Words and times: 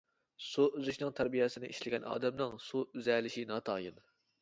سۇ 0.45 0.63
ئۈزۈشنىڭ 0.79 1.11
تەربىيەسىنى 1.19 1.71
ئىشلىگەن 1.75 2.09
ئادەمنىڭ 2.15 2.59
سۇ 2.71 2.85
ئۈزەلىشى 2.91 3.49
ناتايىن. 3.55 4.07